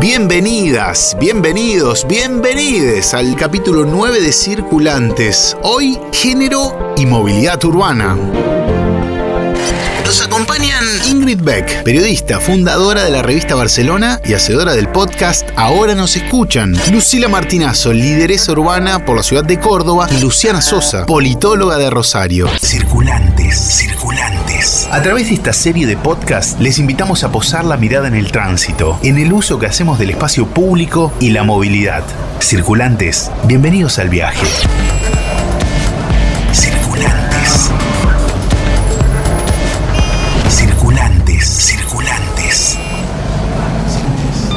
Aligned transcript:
Bienvenidas, 0.00 1.16
bienvenidos, 1.18 2.06
bienvenides 2.06 3.14
al 3.14 3.34
capítulo 3.34 3.86
9 3.86 4.20
de 4.20 4.30
Circulantes. 4.30 5.56
Hoy, 5.62 5.98
género 6.12 6.94
y 6.98 7.06
movilidad 7.06 7.64
urbana. 7.64 8.14
Nos 10.04 10.20
acompañan 10.20 10.84
Ingrid 11.08 11.40
Beck, 11.40 11.82
periodista, 11.82 12.40
fundadora 12.40 13.04
de 13.04 13.10
la 13.10 13.22
revista 13.22 13.54
Barcelona 13.54 14.20
y 14.22 14.34
hacedora 14.34 14.74
del 14.74 14.88
podcast 14.88 15.48
Ahora 15.56 15.94
nos 15.94 16.14
escuchan. 16.14 16.76
Lucila 16.92 17.28
Martinazo, 17.28 17.94
lideresa 17.94 18.52
urbana 18.52 19.04
por 19.04 19.16
la 19.16 19.22
ciudad 19.22 19.44
de 19.44 19.58
Córdoba. 19.58 20.08
Y 20.10 20.20
Luciana 20.20 20.60
Sosa, 20.60 21.06
politóloga 21.06 21.78
de 21.78 21.88
Rosario. 21.88 22.48
Circulantes, 22.60 23.58
circulantes. 23.58 24.35
A 24.90 25.02
través 25.02 25.28
de 25.28 25.34
esta 25.34 25.52
serie 25.52 25.86
de 25.86 25.98
podcast 25.98 26.58
les 26.60 26.78
invitamos 26.78 27.24
a 27.24 27.30
posar 27.30 27.66
la 27.66 27.76
mirada 27.76 28.08
en 28.08 28.14
el 28.14 28.32
tránsito, 28.32 28.98
en 29.02 29.18
el 29.18 29.30
uso 29.30 29.58
que 29.58 29.66
hacemos 29.66 29.98
del 29.98 30.10
espacio 30.10 30.46
público 30.46 31.12
y 31.20 31.30
la 31.30 31.42
movilidad. 31.42 32.04
Circulantes, 32.40 33.30
bienvenidos 33.44 33.98
al 33.98 34.08
viaje. 34.08 34.46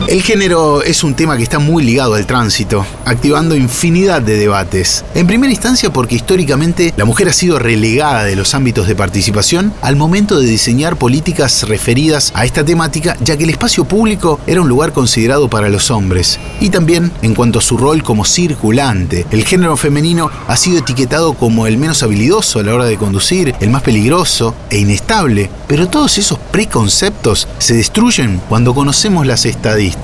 El 0.10 0.24
género 0.24 0.82
es 0.82 1.04
un 1.04 1.14
tema 1.14 1.38
que 1.38 1.44
está 1.44 1.60
muy 1.60 1.84
ligado 1.84 2.16
al 2.16 2.26
tránsito, 2.26 2.84
activando 3.06 3.56
infinidad 3.56 4.24
de 4.24 4.38
debates. 4.38 5.06
En 5.14 5.28
primera 5.28 5.52
instancia 5.52 5.94
porque 5.94 6.16
históricamente 6.16 6.96
la 6.98 7.06
mujer 7.06 7.30
ha 7.30 7.34
sido 7.34 7.60
relegada 7.60 8.24
de 8.24 8.36
los 8.36 8.56
ámbitos 8.56 8.88
de 8.88 8.96
participación 8.96 9.72
al 9.84 9.98
momento 9.98 10.40
de 10.40 10.48
diseñar 10.48 10.96
políticas 10.96 11.68
referidas 11.68 12.32
a 12.34 12.46
esta 12.46 12.66
temática, 12.66 13.18
ya 13.22 13.38
que 13.38 13.44
el 13.44 13.52
espacio 13.52 13.86
público 13.86 14.40
era 14.48 14.64
un 14.64 14.68
lugar 14.68 14.94
considerado 14.94 15.48
para 15.48 15.70
los 15.70 15.92
hombres. 15.92 16.40
Y 16.60 16.72
también 16.72 17.12
en 17.22 17.36
cuanto 17.36 17.60
a 17.60 17.62
su 17.62 17.78
rol 17.78 18.02
como 18.02 18.26
circulante, 18.26 19.28
el 19.30 19.46
género 19.46 19.78
femenino 19.78 20.32
ha 20.48 20.58
sido 20.58 20.80
etiquetado 20.80 21.34
como 21.34 21.68
el 21.68 21.78
menos 21.78 22.02
habilidoso 22.02 22.58
a 22.58 22.64
la 22.64 22.74
hora 22.74 22.86
de 22.86 22.98
conducir, 22.98 23.54
el 23.60 23.70
más 23.70 23.84
peligroso 23.84 24.56
e 24.72 24.80
inestable, 24.80 25.52
pero 25.68 25.88
todos 25.88 26.18
esos 26.18 26.40
preconceptos 26.52 27.48
se 27.60 27.76
destruyen 27.76 28.42
cuando 28.50 28.74
conocemos 28.74 29.28
las 29.28 29.46
estadísticas. 29.46 29.99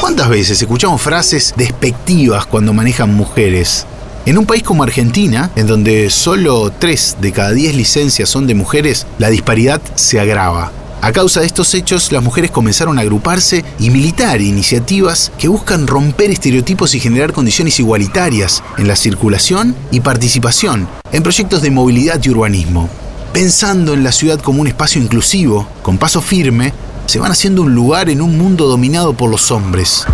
¿Cuántas 0.00 0.28
veces 0.28 0.60
escuchamos 0.60 1.00
frases 1.00 1.54
despectivas 1.56 2.46
cuando 2.46 2.72
manejan 2.72 3.14
mujeres? 3.14 3.86
En 4.26 4.38
un 4.38 4.46
país 4.46 4.62
como 4.62 4.82
Argentina, 4.82 5.50
en 5.56 5.66
donde 5.66 6.10
solo 6.10 6.72
3 6.78 7.16
de 7.20 7.32
cada 7.32 7.52
10 7.52 7.74
licencias 7.74 8.28
son 8.28 8.46
de 8.46 8.54
mujeres, 8.54 9.06
la 9.18 9.28
disparidad 9.28 9.80
se 9.94 10.20
agrava. 10.20 10.72
A 11.02 11.12
causa 11.12 11.40
de 11.40 11.46
estos 11.46 11.72
hechos, 11.74 12.12
las 12.12 12.22
mujeres 12.22 12.50
comenzaron 12.50 12.98
a 12.98 13.02
agruparse 13.02 13.64
y 13.78 13.88
militar 13.88 14.42
iniciativas 14.42 15.32
que 15.38 15.48
buscan 15.48 15.86
romper 15.86 16.30
estereotipos 16.30 16.94
y 16.94 17.00
generar 17.00 17.32
condiciones 17.32 17.78
igualitarias 17.80 18.62
en 18.76 18.86
la 18.86 18.96
circulación 18.96 19.74
y 19.90 20.00
participación 20.00 20.88
en 21.12 21.22
proyectos 21.22 21.62
de 21.62 21.70
movilidad 21.70 22.20
y 22.22 22.28
urbanismo. 22.28 22.90
Pensando 23.32 23.94
en 23.94 24.04
la 24.04 24.12
ciudad 24.12 24.40
como 24.40 24.60
un 24.60 24.66
espacio 24.66 25.00
inclusivo, 25.00 25.68
con 25.82 25.96
paso 25.96 26.20
firme, 26.20 26.74
se 27.10 27.18
van 27.18 27.32
haciendo 27.32 27.62
un 27.62 27.74
lugar 27.74 28.08
en 28.08 28.22
un 28.22 28.38
mundo 28.38 28.68
dominado 28.68 29.14
por 29.14 29.28
los 29.28 29.50
hombres. 29.50 30.06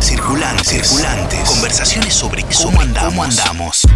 Circulantes, 0.00 0.88
circulantes. 0.88 1.50
Conversaciones 1.50 2.14
sobre 2.14 2.46
cómo, 2.62 2.80
andamos. 2.80 3.86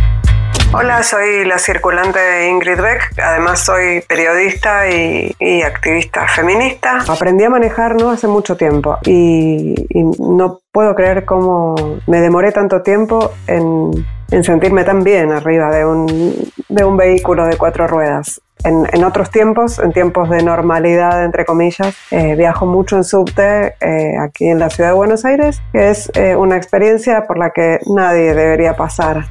Hola, 0.74 1.02
soy 1.02 1.46
la 1.46 1.58
circulante 1.58 2.50
Ingrid 2.50 2.78
Beck. 2.82 3.18
Además, 3.18 3.64
soy 3.64 4.02
periodista 4.06 4.90
y, 4.90 5.34
y 5.40 5.62
activista 5.62 6.28
feminista. 6.28 6.98
Aprendí 7.08 7.44
a 7.44 7.48
manejar 7.48 7.94
no 7.94 8.10
hace 8.10 8.26
mucho 8.26 8.58
tiempo 8.58 8.98
y, 9.06 9.74
y 9.88 10.02
no 10.18 10.60
puedo 10.70 10.94
creer 10.94 11.24
cómo 11.24 11.98
me 12.06 12.20
demoré 12.20 12.52
tanto 12.52 12.82
tiempo 12.82 13.32
en, 13.46 14.06
en 14.30 14.44
sentirme 14.44 14.84
tan 14.84 15.02
bien 15.02 15.32
arriba 15.32 15.70
de 15.70 15.86
un, 15.86 16.52
de 16.68 16.84
un 16.84 16.98
vehículo 16.98 17.46
de 17.46 17.56
cuatro 17.56 17.86
ruedas. 17.86 18.42
En, 18.64 18.86
en, 18.92 19.04
otros 19.04 19.30
tiempos, 19.30 19.78
en 19.78 19.92
tiempos 19.92 20.28
de 20.30 20.42
normalidad, 20.42 21.24
entre 21.24 21.44
comillas, 21.44 21.94
eh, 22.10 22.34
viajo 22.36 22.66
mucho 22.66 22.96
en 22.96 23.04
subte 23.04 23.74
eh, 23.80 24.16
aquí 24.20 24.48
en 24.48 24.58
la 24.58 24.70
ciudad 24.70 24.90
de 24.90 24.96
Buenos 24.96 25.24
Aires, 25.24 25.60
que 25.72 25.90
es 25.90 26.10
eh, 26.14 26.36
una 26.36 26.56
experiencia 26.56 27.26
por 27.26 27.38
la 27.38 27.50
que 27.50 27.78
nadie 27.86 28.34
debería 28.34 28.76
pasar. 28.76 29.26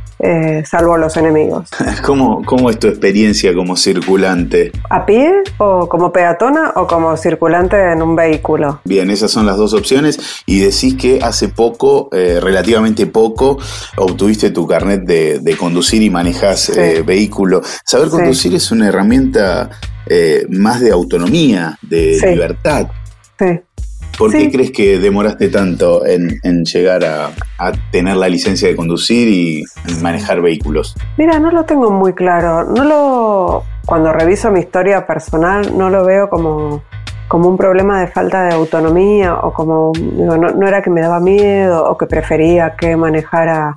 Salvo 0.65 0.97
los 0.97 1.15
enemigos. 1.15 1.69
¿Cómo, 2.03 2.41
¿Cómo 2.43 2.71
es 2.71 2.79
tu 2.79 2.87
experiencia 2.87 3.53
como 3.53 3.77
circulante? 3.77 4.71
¿A 4.89 5.05
pie 5.05 5.31
o 5.59 5.87
como 5.87 6.11
peatona 6.11 6.71
o 6.75 6.87
como 6.87 7.15
circulante 7.17 7.91
en 7.91 8.01
un 8.01 8.15
vehículo? 8.15 8.79
Bien, 8.83 9.11
esas 9.11 9.29
son 9.29 9.45
las 9.45 9.57
dos 9.57 9.75
opciones 9.75 10.41
y 10.47 10.61
decís 10.61 10.95
que 10.95 11.19
hace 11.21 11.49
poco, 11.49 12.09
relativamente 12.11 13.05
poco, 13.05 13.59
obtuviste 13.97 14.49
tu 14.49 14.65
carnet 14.65 15.03
de, 15.03 15.37
de 15.37 15.55
conducir 15.55 16.01
y 16.01 16.09
manejas 16.09 16.61
sí. 16.61 16.73
eh, 16.79 17.03
vehículo. 17.05 17.61
Saber 17.85 18.09
conducir 18.09 18.51
sí. 18.51 18.57
es 18.57 18.71
una 18.71 18.87
herramienta 18.87 19.16
eh, 20.09 20.45
más 20.49 20.81
de 20.81 20.91
autonomía, 20.91 21.77
de 21.81 22.19
sí. 22.19 22.27
libertad. 22.27 22.87
Sí. 23.39 23.59
¿Por 24.17 24.31
sí. 24.31 24.37
qué 24.37 24.51
crees 24.51 24.71
que 24.71 24.97
demoraste 24.97 25.49
tanto 25.49 26.05
en, 26.05 26.39
en 26.43 26.65
llegar 26.65 27.05
a, 27.05 27.29
a, 27.59 27.71
tener 27.91 28.15
la 28.15 28.27
licencia 28.27 28.67
de 28.67 28.75
conducir 28.75 29.27
y 29.27 29.63
manejar 30.01 30.41
vehículos? 30.41 30.95
Mira, 31.17 31.39
no 31.39 31.51
lo 31.51 31.65
tengo 31.65 31.91
muy 31.91 32.13
claro. 32.13 32.63
No 32.63 32.83
lo. 32.83 33.63
Cuando 33.85 34.11
reviso 34.11 34.51
mi 34.51 34.59
historia 34.59 35.05
personal, 35.05 35.77
no 35.77 35.89
lo 35.89 36.03
veo 36.03 36.29
como, 36.29 36.83
como 37.27 37.47
un 37.47 37.57
problema 37.57 38.01
de 38.01 38.07
falta 38.07 38.43
de 38.45 38.55
autonomía 38.55 39.35
o 39.35 39.53
como. 39.53 39.91
Digo, 39.93 40.35
no, 40.35 40.49
no, 40.49 40.67
era 40.67 40.81
que 40.81 40.89
me 40.89 41.01
daba 41.01 41.19
miedo 41.19 41.85
o 41.87 41.97
que 41.97 42.07
prefería 42.07 42.75
que 42.75 42.95
manejara. 42.95 43.75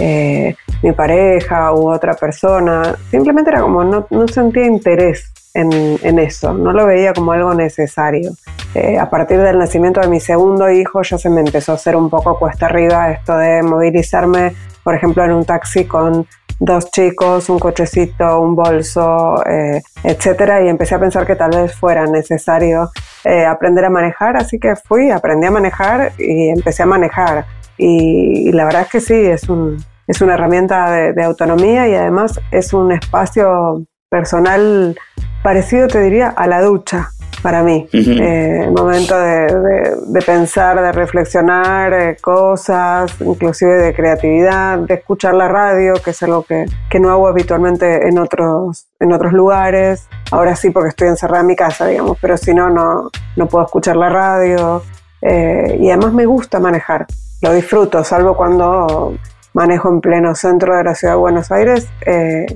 Eh, 0.00 0.54
mi 0.82 0.92
pareja 0.92 1.72
u 1.72 1.90
otra 1.90 2.14
persona, 2.14 2.96
simplemente 3.10 3.50
era 3.50 3.60
como 3.60 3.84
no, 3.84 4.06
no 4.10 4.28
sentía 4.28 4.66
interés 4.66 5.32
en, 5.54 5.98
en, 6.02 6.18
eso, 6.18 6.52
no 6.52 6.72
lo 6.72 6.86
veía 6.86 7.12
como 7.12 7.32
algo 7.32 7.54
necesario. 7.54 8.32
Eh, 8.74 8.98
a 8.98 9.08
partir 9.08 9.38
del 9.38 9.58
nacimiento 9.58 10.00
de 10.00 10.08
mi 10.08 10.20
segundo 10.20 10.70
hijo 10.70 11.02
ya 11.02 11.18
se 11.18 11.30
me 11.30 11.40
empezó 11.40 11.72
a 11.72 11.74
hacer 11.76 11.96
un 11.96 12.10
poco 12.10 12.38
cuesta 12.38 12.66
arriba 12.66 13.10
esto 13.10 13.36
de 13.36 13.62
movilizarme, 13.62 14.54
por 14.84 14.94
ejemplo, 14.94 15.24
en 15.24 15.32
un 15.32 15.44
taxi 15.44 15.84
con 15.84 16.26
dos 16.60 16.90
chicos, 16.90 17.48
un 17.48 17.58
cochecito, 17.58 18.40
un 18.40 18.54
bolso, 18.54 19.44
eh, 19.46 19.80
etcétera, 20.02 20.62
y 20.62 20.68
empecé 20.68 20.94
a 20.94 21.00
pensar 21.00 21.26
que 21.26 21.36
tal 21.36 21.50
vez 21.50 21.74
fuera 21.74 22.06
necesario 22.06 22.90
eh, 23.24 23.44
aprender 23.44 23.84
a 23.84 23.90
manejar, 23.90 24.36
así 24.36 24.58
que 24.58 24.74
fui, 24.76 25.10
aprendí 25.10 25.46
a 25.46 25.50
manejar 25.50 26.12
y 26.18 26.50
empecé 26.50 26.82
a 26.82 26.86
manejar. 26.86 27.46
Y, 27.76 28.48
y 28.48 28.52
la 28.52 28.64
verdad 28.64 28.82
es 28.82 28.88
que 28.88 29.00
sí, 29.00 29.14
es, 29.14 29.48
un, 29.48 29.78
es 30.08 30.20
una 30.20 30.34
herramienta 30.34 30.90
de, 30.90 31.12
de 31.12 31.22
autonomía 31.22 31.86
y 31.88 31.94
además 31.94 32.40
es 32.50 32.72
un 32.72 32.90
espacio 32.90 33.84
personal 34.10 34.98
parecido, 35.42 35.86
te 35.86 36.00
diría, 36.00 36.28
a 36.28 36.46
la 36.46 36.62
ducha 36.62 37.10
para 37.42 37.62
mí. 37.62 37.88
Uh 37.92 37.96
-huh. 37.96 38.20
eh, 38.20 38.70
momento 38.70 39.16
de, 39.18 39.46
de, 39.46 39.96
de, 40.06 40.22
pensar, 40.22 40.80
de 40.80 40.92
reflexionar 40.92 41.92
eh, 41.92 42.16
cosas, 42.20 43.14
inclusive 43.20 43.74
de 43.74 43.94
creatividad, 43.94 44.78
de 44.78 44.94
escuchar 44.94 45.34
la 45.34 45.48
radio, 45.48 45.94
que 46.02 46.10
es 46.10 46.22
algo 46.22 46.42
que, 46.42 46.64
que, 46.90 46.98
no 46.98 47.10
hago 47.10 47.28
habitualmente 47.28 48.08
en 48.08 48.18
otros, 48.18 48.88
en 48.98 49.12
otros 49.12 49.32
lugares. 49.32 50.08
Ahora 50.30 50.56
sí, 50.56 50.70
porque 50.70 50.90
estoy 50.90 51.08
encerrada 51.08 51.42
en 51.42 51.46
mi 51.46 51.56
casa, 51.56 51.86
digamos, 51.86 52.18
pero 52.20 52.36
si 52.36 52.54
no, 52.54 52.70
no, 52.70 53.10
no 53.36 53.46
puedo 53.46 53.64
escuchar 53.64 53.96
la 53.96 54.08
radio. 54.08 54.82
Eh, 55.20 55.78
y 55.80 55.90
además 55.90 56.12
me 56.12 56.26
gusta 56.26 56.60
manejar, 56.60 57.06
lo 57.42 57.52
disfruto, 57.52 58.04
salvo 58.04 58.36
cuando 58.36 59.14
manejo 59.58 59.88
en 59.90 60.00
pleno 60.00 60.34
centro 60.36 60.76
de 60.76 60.84
la 60.84 60.94
ciudad 60.94 61.14
de 61.14 61.18
Buenos 61.18 61.50
Aires. 61.50 61.88
Eh, 62.06 62.46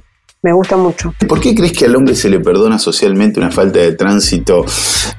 me 0.41 0.53
gusta 0.53 0.77
mucho. 0.77 1.13
¿Por 1.29 1.41
qué 1.41 1.55
crees 1.55 1.73
que 1.73 1.85
al 1.85 1.97
hombre 1.97 2.15
se 2.15 2.29
le 2.29 2.41
perdona 2.41 2.79
socialmente 2.79 3.41
una 3.41 3.51
falta 3.51 3.81
de 3.81 3.93
tránsito 3.93 4.65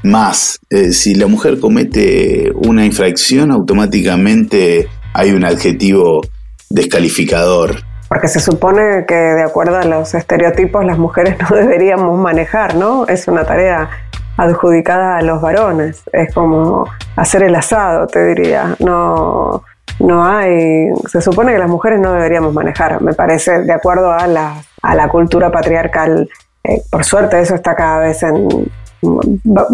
más? 0.03 0.59
Eh, 0.69 0.91
si 0.91 1.15
la 1.15 1.27
mujer 1.27 1.59
comete 1.59 2.51
una 2.56 2.85
infracción, 2.85 3.51
automáticamente 3.51 4.88
hay 5.13 5.31
un 5.31 5.45
adjetivo 5.45 6.21
descalificador. 6.69 7.75
Porque 8.07 8.27
se 8.27 8.39
supone 8.39 9.06
que 9.07 9.15
de 9.15 9.44
acuerdo 9.44 9.77
a 9.77 9.83
los 9.86 10.13
estereotipos 10.13 10.86
las 10.86 10.97
mujeres 10.97 11.38
no 11.50 11.56
deberíamos 11.56 12.18
manejar, 12.18 12.75
¿no? 12.75 13.07
Es 13.07 13.27
una 13.27 13.44
tarea 13.44 13.89
adjudicada 14.38 15.18
a 15.18 15.21
los 15.21 15.41
varones. 15.41 16.03
Es 16.12 16.33
como 16.33 16.88
hacer 17.15 17.44
el 17.44 17.56
asado, 17.56 18.07
te 18.07 18.25
diría. 18.25 18.75
No, 18.79 19.63
no 20.00 20.25
hay. 20.25 20.88
Se 21.07 21.21
supone 21.21 21.53
que 21.53 21.59
las 21.59 21.69
mujeres 21.69 22.00
no 22.00 22.13
deberíamos 22.13 22.53
manejar, 22.53 23.01
me 23.01 23.13
parece, 23.13 23.63
de 23.63 23.74
acuerdo 23.74 24.12
a 24.12 24.27
la, 24.27 24.56
a 24.81 24.95
la 24.95 25.07
cultura 25.07 25.51
patriarcal. 25.51 26.30
Eh, 26.63 26.81
por 26.89 27.03
suerte, 27.03 27.39
eso 27.39 27.56
está 27.56 27.75
cada 27.75 28.00
vez 28.00 28.24
en. 28.24 28.47
va, 29.03 29.68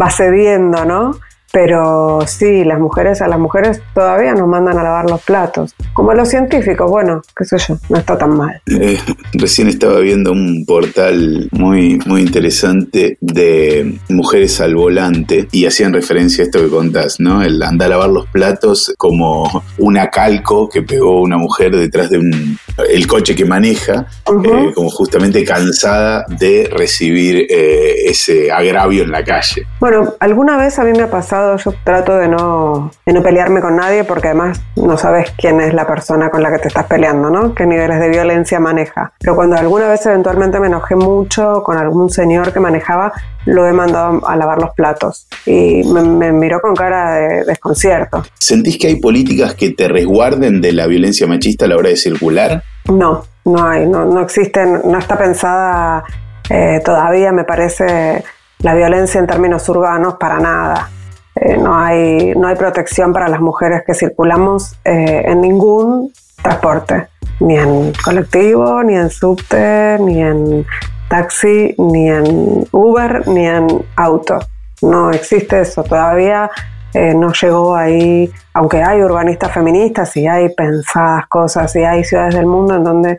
va 0.00 0.10
cediendo, 0.16 0.84
¿no? 0.84 1.12
Pero 1.52 2.20
sí, 2.26 2.64
las 2.64 2.78
mujeres 2.78 3.20
a 3.20 3.28
las 3.28 3.38
mujeres 3.38 3.82
todavía 3.94 4.32
nos 4.32 4.48
mandan 4.48 4.78
a 4.78 4.82
lavar 4.82 5.10
los 5.10 5.22
platos. 5.22 5.74
Como 5.92 6.14
los 6.14 6.28
científicos, 6.28 6.90
bueno, 6.90 7.20
qué 7.36 7.44
sé 7.44 7.58
yo, 7.58 7.76
no 7.90 7.98
está 7.98 8.16
tan 8.16 8.36
mal. 8.36 8.62
Eh, 8.66 8.98
recién 9.34 9.68
estaba 9.68 10.00
viendo 10.00 10.32
un 10.32 10.64
portal 10.66 11.48
muy, 11.52 12.00
muy 12.06 12.22
interesante 12.22 13.18
de 13.20 13.98
mujeres 14.08 14.60
al 14.62 14.74
volante 14.74 15.46
y 15.52 15.66
hacían 15.66 15.92
referencia 15.92 16.42
a 16.42 16.46
esto 16.46 16.60
que 16.60 16.70
contás, 16.70 17.20
¿no? 17.20 17.42
El 17.42 17.62
andar 17.62 17.88
a 17.88 17.90
lavar 17.90 18.08
los 18.08 18.26
platos 18.28 18.94
como 18.96 19.62
una 19.78 20.08
calco 20.08 20.68
que 20.68 20.82
pegó 20.82 21.20
una 21.20 21.36
mujer 21.36 21.76
detrás 21.76 22.08
de 22.08 22.18
un, 22.18 22.58
el 22.90 23.06
coche 23.06 23.34
que 23.34 23.44
maneja, 23.44 24.06
eh, 24.26 24.72
como 24.74 24.88
justamente 24.88 25.44
cansada 25.44 26.24
de 26.28 26.70
recibir 26.72 27.46
eh, 27.50 28.06
ese 28.06 28.50
agravio 28.50 29.02
en 29.02 29.10
la 29.10 29.22
calle. 29.22 29.66
Bueno, 29.82 30.14
alguna 30.20 30.56
vez 30.56 30.78
a 30.78 30.84
mí 30.84 30.92
me 30.92 31.02
ha 31.02 31.10
pasado, 31.10 31.56
yo 31.56 31.74
trato 31.82 32.16
de 32.16 32.28
no, 32.28 32.92
de 33.04 33.12
no 33.12 33.20
pelearme 33.20 33.60
con 33.60 33.74
nadie 33.74 34.04
porque 34.04 34.28
además 34.28 34.62
no 34.76 34.96
sabes 34.96 35.32
quién 35.36 35.60
es 35.60 35.74
la 35.74 35.88
persona 35.88 36.30
con 36.30 36.40
la 36.40 36.52
que 36.52 36.60
te 36.60 36.68
estás 36.68 36.86
peleando, 36.86 37.30
¿no? 37.30 37.52
Qué 37.52 37.66
niveles 37.66 37.98
de 37.98 38.08
violencia 38.08 38.60
maneja. 38.60 39.12
Pero 39.18 39.34
cuando 39.34 39.56
alguna 39.56 39.88
vez 39.88 40.06
eventualmente 40.06 40.60
me 40.60 40.68
enojé 40.68 40.94
mucho 40.94 41.64
con 41.64 41.78
algún 41.78 42.10
señor 42.10 42.52
que 42.52 42.60
manejaba, 42.60 43.12
lo 43.44 43.66
he 43.66 43.72
mandado 43.72 44.24
a 44.24 44.36
lavar 44.36 44.58
los 44.58 44.70
platos 44.76 45.26
y 45.46 45.82
me, 45.82 46.30
miró 46.30 46.60
con 46.60 46.76
cara 46.76 47.16
de 47.16 47.44
desconcierto. 47.44 48.22
¿Sentís 48.38 48.78
que 48.78 48.86
hay 48.86 49.00
políticas 49.00 49.54
que 49.54 49.70
te 49.70 49.88
resguarden 49.88 50.60
de 50.60 50.74
la 50.74 50.86
violencia 50.86 51.26
machista 51.26 51.64
a 51.64 51.68
la 51.68 51.76
hora 51.76 51.88
de 51.88 51.96
circular? 51.96 52.62
No, 52.88 53.24
no 53.44 53.66
hay, 53.66 53.84
no, 53.88 54.04
no 54.04 54.20
existen, 54.20 54.80
no 54.84 54.96
está 54.96 55.18
pensada 55.18 56.04
eh, 56.48 56.80
todavía, 56.84 57.32
me 57.32 57.42
parece, 57.42 58.22
la 58.62 58.74
violencia 58.74 59.18
en 59.18 59.26
términos 59.26 59.68
urbanos 59.68 60.14
para 60.14 60.38
nada. 60.38 60.88
Eh, 61.34 61.56
no, 61.56 61.76
hay, 61.76 62.32
no 62.36 62.48
hay 62.48 62.56
protección 62.56 63.12
para 63.12 63.28
las 63.28 63.40
mujeres 63.40 63.82
que 63.86 63.94
circulamos 63.94 64.76
eh, 64.84 65.24
en 65.26 65.40
ningún 65.40 66.12
transporte, 66.40 67.08
ni 67.40 67.56
en 67.56 67.92
colectivo, 68.04 68.82
ni 68.82 68.94
en 68.94 69.10
subte, 69.10 69.98
ni 70.00 70.22
en 70.22 70.66
taxi, 71.08 71.74
ni 71.78 72.08
en 72.08 72.66
Uber, 72.70 73.26
ni 73.28 73.46
en 73.46 73.84
auto. 73.96 74.38
No 74.82 75.10
existe 75.10 75.60
eso. 75.60 75.82
Todavía 75.82 76.50
eh, 76.94 77.14
no 77.14 77.32
llegó 77.32 77.74
ahí, 77.74 78.30
aunque 78.54 78.82
hay 78.82 79.02
urbanistas 79.02 79.52
feministas 79.52 80.16
y 80.16 80.26
hay 80.26 80.48
pensadas 80.54 81.26
cosas 81.28 81.74
y 81.76 81.80
hay 81.80 82.04
ciudades 82.04 82.34
del 82.34 82.46
mundo 82.46 82.76
en 82.76 82.84
donde 82.84 83.18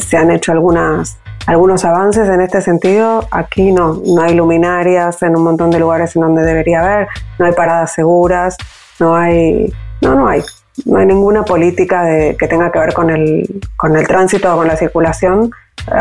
se 0.00 0.16
han 0.16 0.30
hecho 0.30 0.50
algunas 0.50 1.18
algunos 1.46 1.84
avances 1.84 2.28
en 2.28 2.40
este 2.40 2.60
sentido. 2.60 3.26
Aquí 3.30 3.72
no, 3.72 4.00
no 4.04 4.22
hay 4.22 4.34
luminarias 4.34 5.22
en 5.22 5.36
un 5.36 5.44
montón 5.44 5.70
de 5.70 5.78
lugares 5.78 6.16
en 6.16 6.22
donde 6.22 6.42
debería 6.42 6.80
haber, 6.80 7.08
no 7.38 7.46
hay 7.46 7.52
paradas 7.52 7.92
seguras, 7.92 8.56
no 8.98 9.16
hay, 9.16 9.72
no, 10.00 10.14
no 10.14 10.28
hay. 10.28 10.42
No 10.86 10.98
hay 10.98 11.06
ninguna 11.06 11.44
política 11.44 12.02
de, 12.02 12.36
que 12.36 12.48
tenga 12.48 12.72
que 12.72 12.80
ver 12.80 12.92
con 12.92 13.08
el, 13.08 13.60
con 13.76 13.94
el 13.94 14.08
tránsito 14.08 14.52
o 14.52 14.56
con 14.56 14.66
la 14.66 14.76
circulación 14.76 15.52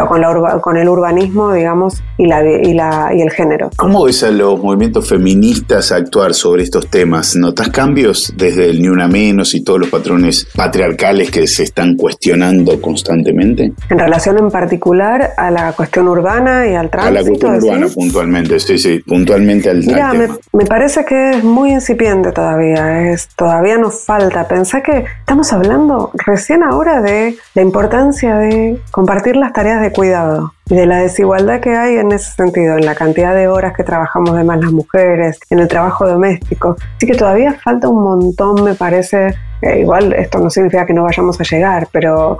con, 0.07 0.21
la 0.21 0.59
con 0.61 0.77
el 0.77 0.87
urbanismo, 0.87 1.53
digamos, 1.53 2.01
y, 2.17 2.27
la, 2.27 2.43
y, 2.43 2.73
la, 2.73 3.11
y 3.13 3.21
el 3.21 3.31
género. 3.31 3.69
¿Cómo 3.75 4.05
ves 4.05 4.23
a 4.23 4.31
los 4.31 4.61
movimientos 4.61 5.07
feministas 5.07 5.91
actuar 5.91 6.33
sobre 6.33 6.63
estos 6.63 6.89
temas? 6.89 7.35
¿Notas 7.35 7.69
cambios 7.69 8.33
desde 8.37 8.69
el 8.69 8.81
Ni 8.81 8.87
Una 8.87 9.07
Menos 9.07 9.53
y 9.53 9.63
todos 9.63 9.79
los 9.79 9.89
patrones 9.89 10.47
patriarcales 10.55 11.31
que 11.31 11.47
se 11.47 11.63
están 11.63 11.95
cuestionando 11.95 12.81
constantemente? 12.81 13.73
En 13.89 13.99
relación 13.99 14.37
en 14.37 14.49
particular 14.49 15.31
a 15.37 15.51
la 15.51 15.73
cuestión 15.73 16.07
urbana 16.07 16.67
y 16.67 16.75
al 16.75 16.89
tránsito. 16.89 17.17
A 17.17 17.21
la 17.21 17.27
cuestión 17.27 17.55
urbana 17.55 17.87
puntualmente, 17.93 18.59
sí, 18.59 18.77
sí, 18.77 18.99
puntualmente 18.99 19.69
al, 19.69 19.79
Mira, 19.79 20.13
me, 20.13 20.29
me, 20.53 20.65
parece 20.65 21.03
que 21.05 21.31
es 21.31 21.43
muy 21.43 21.71
incipiente 21.71 22.31
todavía, 22.31 23.11
es, 23.11 23.27
todavía 23.35 23.77
nos 23.77 24.05
falta. 24.05 24.47
Pensá 24.47 24.81
que 24.81 25.05
estamos 25.19 25.51
hablando 25.51 26.11
recién 26.25 26.63
ahora 26.63 27.01
de 27.01 27.35
la 27.53 27.61
importancia 27.61 28.35
de 28.37 28.79
compartir 28.91 29.35
las 29.35 29.51
tareas 29.51 29.62
de 29.63 29.91
cuidado 29.93 30.53
y 30.69 30.75
de 30.75 30.85
la 30.85 30.97
desigualdad 30.97 31.61
que 31.61 31.75
hay 31.75 31.95
en 31.95 32.11
ese 32.11 32.31
sentido, 32.31 32.77
en 32.77 32.85
la 32.85 32.95
cantidad 32.95 33.33
de 33.33 33.47
horas 33.47 33.73
que 33.75 33.83
trabajamos 33.83 34.35
de 34.35 34.43
más 34.43 34.59
las 34.59 34.71
mujeres, 34.73 35.39
en 35.49 35.59
el 35.59 35.69
trabajo 35.69 36.05
doméstico. 36.05 36.75
Así 36.97 37.07
que 37.07 37.15
todavía 37.15 37.53
falta 37.63 37.87
un 37.87 38.03
montón, 38.03 38.63
me 38.63 38.75
parece. 38.75 39.35
igual 39.61 40.13
esto 40.13 40.39
no 40.39 40.49
significa 40.49 40.85
que 40.85 40.93
no 40.93 41.03
vayamos 41.03 41.39
a 41.39 41.43
llegar, 41.43 41.87
pero, 41.93 42.37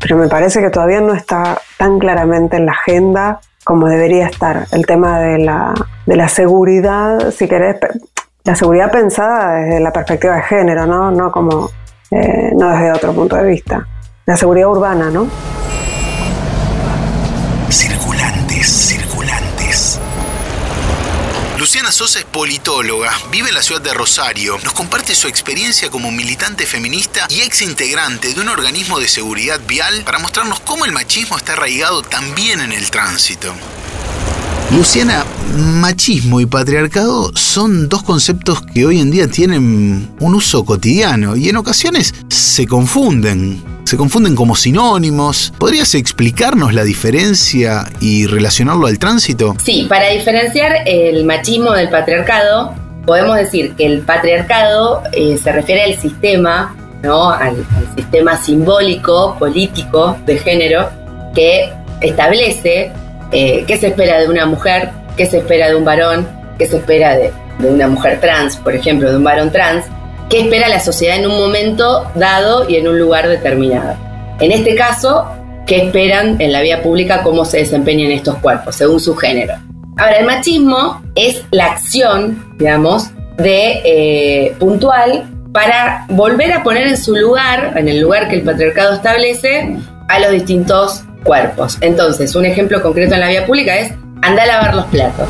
pero 0.00 0.16
me 0.16 0.28
parece 0.28 0.60
que 0.60 0.68
todavía 0.68 1.00
no 1.00 1.14
está 1.14 1.58
tan 1.78 1.98
claramente 1.98 2.58
en 2.58 2.66
la 2.66 2.72
agenda 2.72 3.40
como 3.64 3.88
debería 3.88 4.26
estar. 4.26 4.66
El 4.70 4.84
tema 4.84 5.18
de 5.20 5.38
la, 5.38 5.72
de 6.04 6.16
la 6.16 6.28
seguridad, 6.28 7.30
si 7.30 7.48
querés, 7.48 7.76
la 8.44 8.54
seguridad 8.54 8.92
pensada 8.92 9.56
desde 9.56 9.80
la 9.80 9.92
perspectiva 9.92 10.36
de 10.36 10.42
género, 10.42 10.86
no, 10.86 11.10
no 11.10 11.32
como 11.32 11.70
eh, 12.10 12.52
no 12.54 12.70
desde 12.70 12.92
otro 12.92 13.14
punto 13.14 13.34
de 13.34 13.44
vista. 13.44 13.88
La 14.26 14.36
seguridad 14.36 14.68
urbana, 14.68 15.10
¿no? 15.10 15.26
Luciana 21.58 21.90
Sosa 21.90 22.20
es 22.20 22.24
politóloga, 22.24 23.10
vive 23.32 23.48
en 23.48 23.54
la 23.54 23.62
ciudad 23.62 23.80
de 23.80 23.92
Rosario, 23.92 24.56
nos 24.62 24.72
comparte 24.72 25.16
su 25.16 25.26
experiencia 25.26 25.90
como 25.90 26.12
militante 26.12 26.64
feminista 26.64 27.26
y 27.28 27.40
ex 27.40 27.62
integrante 27.62 28.32
de 28.32 28.40
un 28.40 28.48
organismo 28.48 29.00
de 29.00 29.08
seguridad 29.08 29.60
vial 29.66 30.02
para 30.04 30.20
mostrarnos 30.20 30.60
cómo 30.60 30.84
el 30.84 30.92
machismo 30.92 31.36
está 31.36 31.54
arraigado 31.54 32.02
también 32.02 32.60
en 32.60 32.70
el 32.70 32.88
tránsito. 32.90 33.52
Luciana, 34.70 35.24
machismo 35.56 36.40
y 36.40 36.46
patriarcado 36.46 37.32
son 37.34 37.88
dos 37.88 38.04
conceptos 38.04 38.62
que 38.72 38.86
hoy 38.86 39.00
en 39.00 39.10
día 39.10 39.28
tienen 39.28 40.14
un 40.20 40.34
uso 40.34 40.64
cotidiano 40.64 41.34
y 41.34 41.48
en 41.48 41.56
ocasiones 41.56 42.14
se 42.28 42.64
confunden. 42.66 43.75
Se 43.86 43.96
confunden 43.96 44.34
como 44.34 44.56
sinónimos. 44.56 45.52
¿Podrías 45.60 45.94
explicarnos 45.94 46.74
la 46.74 46.82
diferencia 46.82 47.84
y 48.00 48.26
relacionarlo 48.26 48.88
al 48.88 48.98
tránsito? 48.98 49.54
Sí, 49.62 49.86
para 49.88 50.08
diferenciar 50.08 50.78
el 50.86 51.24
machismo 51.24 51.70
del 51.70 51.88
patriarcado, 51.88 52.74
podemos 53.06 53.36
decir 53.36 53.76
que 53.76 53.86
el 53.86 54.00
patriarcado 54.00 55.04
eh, 55.12 55.38
se 55.40 55.52
refiere 55.52 55.84
al 55.84 55.96
sistema, 56.00 56.74
¿no? 57.04 57.30
al 57.30 57.64
sistema 57.94 58.36
simbólico, 58.42 59.36
político 59.38 60.16
de 60.26 60.36
género 60.38 60.90
que 61.32 61.72
establece 62.00 62.90
eh, 63.30 63.64
qué 63.68 63.76
se 63.76 63.86
espera 63.86 64.18
de 64.18 64.28
una 64.28 64.46
mujer, 64.46 64.90
qué 65.16 65.26
se 65.26 65.38
espera 65.38 65.68
de 65.68 65.76
un 65.76 65.84
varón, 65.84 66.26
qué 66.58 66.66
se 66.66 66.78
espera 66.78 67.16
de, 67.16 67.32
una 67.60 67.86
mujer 67.86 68.20
trans, 68.20 68.56
por 68.56 68.74
ejemplo, 68.74 69.08
de 69.10 69.16
un 69.16 69.22
varón 69.22 69.52
trans, 69.52 69.84
qué 70.28 70.40
espera 70.40 70.68
la 70.68 70.80
sociedad 70.80 71.16
en 71.16 71.26
un 71.26 71.38
momento 71.38 72.10
dado 72.14 72.68
y 72.68 72.76
en 72.76 72.88
un 72.88 72.98
lugar 72.98 73.28
determinado. 73.28 73.96
En 74.40 74.52
este 74.52 74.74
caso, 74.74 75.26
qué 75.66 75.86
esperan 75.86 76.40
en 76.40 76.52
la 76.52 76.60
vía 76.60 76.82
pública 76.82 77.22
cómo 77.22 77.44
se 77.44 77.58
desempeñan 77.58 78.10
estos 78.10 78.36
cuerpos, 78.36 78.76
según 78.76 79.00
su 79.00 79.14
género. 79.16 79.54
Ahora, 79.96 80.18
el 80.18 80.26
machismo 80.26 81.02
es 81.14 81.42
la 81.50 81.66
acción, 81.66 82.54
digamos, 82.58 83.10
de 83.38 83.80
eh, 83.84 84.56
puntual 84.58 85.26
para 85.52 86.04
volver 86.10 86.52
a 86.52 86.62
poner 86.62 86.86
en 86.86 86.98
su 86.98 87.16
lugar, 87.16 87.72
en 87.76 87.88
el 87.88 88.00
lugar 88.00 88.28
que 88.28 88.36
el 88.36 88.42
patriarcado 88.42 88.94
establece, 88.94 89.76
a 90.08 90.20
los 90.20 90.30
distintos 90.30 91.02
cuerpos. 91.24 91.78
Entonces, 91.80 92.34
un 92.36 92.44
ejemplo 92.44 92.82
concreto 92.82 93.14
en 93.14 93.20
la 93.20 93.28
vía 93.28 93.46
pública 93.46 93.76
es 93.76 93.92
anda 94.22 94.42
a 94.42 94.46
lavar 94.46 94.74
los 94.74 94.84
platos. 94.86 95.28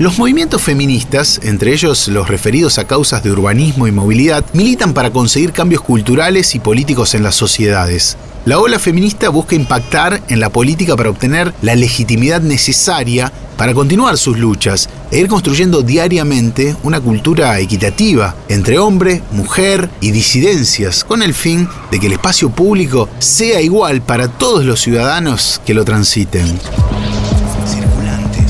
Los 0.00 0.18
movimientos 0.18 0.60
feministas, 0.60 1.38
entre 1.44 1.72
ellos 1.72 2.08
los 2.08 2.28
referidos 2.28 2.78
a 2.78 2.84
causas 2.86 3.22
de 3.22 3.30
urbanismo 3.30 3.86
y 3.86 3.92
movilidad, 3.92 4.44
militan 4.52 4.92
para 4.92 5.12
conseguir 5.12 5.52
cambios 5.52 5.82
culturales 5.82 6.56
y 6.56 6.58
políticos 6.58 7.14
en 7.14 7.22
las 7.22 7.36
sociedades. 7.36 8.16
La 8.44 8.58
ola 8.58 8.80
feminista 8.80 9.28
busca 9.28 9.54
impactar 9.54 10.20
en 10.28 10.40
la 10.40 10.50
política 10.50 10.96
para 10.96 11.10
obtener 11.10 11.54
la 11.62 11.76
legitimidad 11.76 12.40
necesaria 12.40 13.32
para 13.56 13.72
continuar 13.72 14.18
sus 14.18 14.36
luchas 14.36 14.90
e 15.12 15.20
ir 15.20 15.28
construyendo 15.28 15.82
diariamente 15.82 16.74
una 16.82 17.00
cultura 17.00 17.58
equitativa 17.60 18.34
entre 18.48 18.80
hombre, 18.80 19.22
mujer 19.30 19.88
y 20.00 20.10
disidencias, 20.10 21.04
con 21.04 21.22
el 21.22 21.34
fin 21.34 21.68
de 21.92 22.00
que 22.00 22.08
el 22.08 22.14
espacio 22.14 22.50
público 22.50 23.08
sea 23.20 23.62
igual 23.62 24.02
para 24.02 24.26
todos 24.26 24.64
los 24.64 24.80
ciudadanos 24.80 25.60
que 25.64 25.72
lo 25.72 25.84
transiten. 25.84 26.58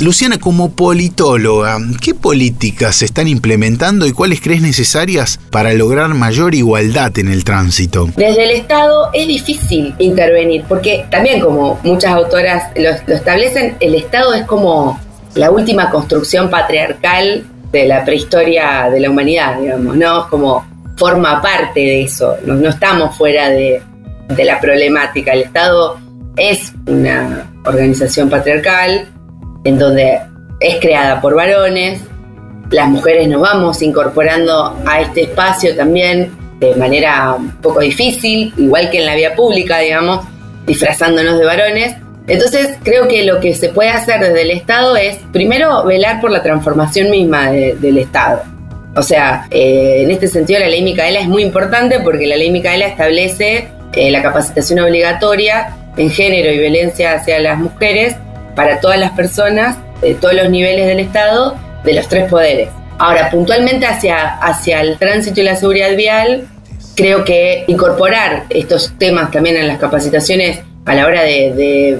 Luciana, 0.01 0.39
como 0.39 0.73
politóloga, 0.73 1.79
¿qué 2.03 2.15
políticas 2.15 2.97
se 2.97 3.05
están 3.05 3.29
implementando 3.29 4.07
y 4.07 4.13
cuáles 4.13 4.41
crees 4.41 4.61
necesarias 4.61 5.39
para 5.51 5.73
lograr 5.73 6.13
mayor 6.15 6.55
igualdad 6.55 7.17
en 7.19 7.29
el 7.29 7.45
tránsito? 7.45 8.09
Desde 8.17 8.45
el 8.45 8.51
Estado 8.51 9.11
es 9.13 9.29
difícil 9.29 9.95
intervenir, 9.99 10.65
porque 10.69 11.07
también 11.11 11.41
como 11.41 11.79
muchas 11.85 12.13
autoras 12.13 12.73
lo, 12.77 12.91
establecen, 13.15 13.77
el 13.81 13.95
Estado 13.95 14.35
es 14.35 14.45
como 14.45 15.01
la 15.37 15.51
última 15.51 15.91
construcción 15.91 16.51
patriarcal 16.51 17.45
de 17.71 17.87
la 17.87 18.05
prehistoria 18.05 18.91
de 18.91 19.01
la 19.01 19.11
humanidad, 19.11 19.61
digamos, 19.61 19.97
¿no? 19.97 20.29
Como 20.29 20.67
forma 20.97 21.41
parte 21.41 21.81
de 21.81 22.03
eso, 22.03 22.37
no, 22.45 22.55
no 22.55 22.69
estamos 22.69 23.17
fuera 23.17 23.49
de, 23.49 23.81
de 24.29 24.45
la 24.45 24.61
problemática. 24.61 25.33
El 25.33 25.43
Estado 25.43 25.99
es 26.37 26.73
una 26.87 27.51
organización 27.65 28.29
patriarcal 28.29 29.14
en 29.65 29.79
donde 29.79 30.21
es 30.61 30.77
creada 30.77 31.21
por 31.21 31.35
varones 31.35 32.01
las 32.71 32.89
mujeres 32.89 33.29
nos 33.29 33.41
vamos 33.41 33.83
incorporando 33.83 34.77
a 34.85 35.01
este 35.01 35.23
espacio 35.23 35.77
también 35.77 36.31
de 36.59 36.75
manera 36.75 37.35
un 37.35 37.51
poco 37.61 37.81
difícil, 37.81 38.53
igual 38.57 38.91
que 38.91 38.99
en 38.99 39.07
la 39.07 39.15
vía 39.15 39.35
pública, 39.35 39.79
digamos, 39.79 40.27
disfrazándonos 40.67 41.39
de 41.39 41.45
varones. 41.45 41.95
Entonces 42.27 42.79
creo 42.83 43.07
que 43.07 43.25
lo 43.25 43.41
que 43.41 43.55
se 43.55 43.69
puede 43.69 43.91
hacer 43.91 44.21
desde 44.21 44.43
el 44.43 44.51
Estado 44.51 44.97
es 44.97 45.19
primero 45.33 45.85
velar 45.85 46.21
por 46.21 46.31
la 46.31 46.43
transformación 46.43 47.11
misma 47.11 47.51
del 47.51 47.99
Estado. 47.99 48.43
O 48.97 49.03
sea, 49.03 49.47
eh, 49.51 50.03
en 50.05 50.11
este 50.11 50.29
sentido 50.29 50.61
la 50.61 50.69
ley 50.69 50.83
Micaela 50.83 51.21
es 51.21 51.29
muy 51.29 51.43
importante 51.43 52.01
porque 52.01 52.27
la 52.27 52.37
ley 52.37 52.51
Micaela 52.51 52.87
establece 52.87 53.69
eh, 53.93 54.11
la 54.11 54.23
capacitación 54.23 54.79
obligatoria 54.81 55.77
en 55.97 56.11
género 56.11 56.51
y 56.51 56.59
violencia 56.59 57.13
hacia 57.15 57.39
las 57.41 57.59
mujeres 57.59 58.17
para 58.55 58.81
todas 58.81 58.99
las 58.99 59.13
personas 59.13 59.77
de 60.01 60.15
todos 60.15 60.35
los 60.35 60.51
niveles 60.51 60.87
del 60.87 61.01
Estado 61.01 61.57
de 61.85 61.95
los 61.95 62.09
tres 62.09 62.29
poderes. 62.31 62.69
Ahora, 62.99 63.31
puntualmente 63.31 63.87
hacia, 63.87 64.37
hacia 64.39 64.81
el 64.81 64.99
tránsito 64.99 65.41
y 65.41 65.45
la 65.45 65.57
seguridad 65.57 65.97
vial, 65.97 66.47
creo 66.95 67.25
que 67.25 67.65
incorporar 67.67 68.45
estos 68.51 68.93
temas 68.99 69.31
también 69.31 69.57
en 69.57 69.69
las 69.69 69.79
capacitaciones 69.79 70.61
a 70.87 70.95
la 70.95 71.07
hora 71.07 71.23
de, 71.23 71.99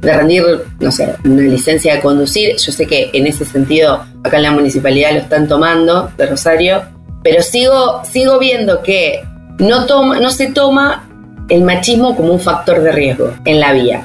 de, 0.00 0.12
rendir, 0.12 0.44
no 0.78 0.92
sé, 0.92 1.14
una 1.24 1.42
licencia 1.42 1.94
de 1.94 2.00
conducir. 2.00 2.56
Yo 2.56 2.72
sé 2.72 2.86
que 2.86 3.10
en 3.12 3.26
ese 3.26 3.44
sentido 3.44 4.04
acá 4.22 4.36
en 4.36 4.42
la 4.44 4.52
municipalidad 4.52 5.12
lo 5.12 5.18
están 5.18 5.48
tomando 5.48 6.10
de 6.16 6.26
Rosario, 6.26 6.82
pero 7.22 7.42
sigo, 7.42 8.02
sigo 8.04 8.38
viendo 8.38 8.82
que 8.82 9.24
no, 9.58 9.86
toma, 9.86 10.20
no 10.20 10.30
se 10.30 10.48
toma 10.48 11.08
el 11.48 11.62
machismo 11.62 12.14
como 12.14 12.32
un 12.32 12.40
factor 12.40 12.82
de 12.82 12.92
riesgo 12.92 13.32
en 13.44 13.60
la 13.60 13.72
vía. 13.72 14.04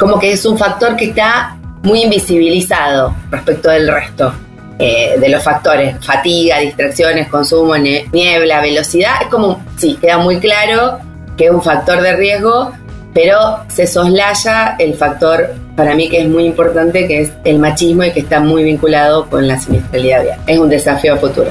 Como 0.00 0.18
que 0.18 0.32
es 0.32 0.46
un 0.46 0.56
factor 0.56 0.96
que 0.96 1.10
está 1.10 1.58
muy 1.82 2.04
invisibilizado 2.04 3.14
respecto 3.30 3.68
del 3.68 3.86
resto. 3.86 4.32
Eh, 4.78 5.18
de 5.20 5.28
los 5.28 5.44
factores, 5.44 5.94
fatiga, 6.02 6.58
distracciones, 6.60 7.28
consumo, 7.28 7.76
niebla, 7.76 8.62
velocidad, 8.62 9.16
es 9.20 9.28
como, 9.28 9.62
sí, 9.76 9.98
queda 10.00 10.16
muy 10.16 10.40
claro 10.40 10.98
que 11.36 11.44
es 11.44 11.50
un 11.50 11.62
factor 11.62 12.00
de 12.00 12.16
riesgo, 12.16 12.72
pero 13.12 13.58
se 13.68 13.86
soslaya 13.86 14.76
el 14.78 14.94
factor 14.94 15.54
para 15.76 15.94
mí 15.94 16.08
que 16.08 16.22
es 16.22 16.28
muy 16.30 16.46
importante, 16.46 17.06
que 17.06 17.20
es 17.20 17.32
el 17.44 17.58
machismo 17.58 18.04
y 18.04 18.12
que 18.12 18.20
está 18.20 18.40
muy 18.40 18.64
vinculado 18.64 19.28
con 19.28 19.46
la 19.46 19.58
siniestralidad 19.58 20.22
vial. 20.22 20.40
Es 20.46 20.58
un 20.58 20.70
desafío 20.70 21.12
a 21.12 21.16
futuro. 21.18 21.50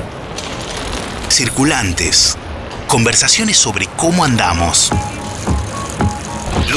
Circulantes. 1.30 2.36
Conversaciones 2.88 3.58
sobre 3.58 3.86
cómo 3.96 4.24
andamos. 4.24 4.92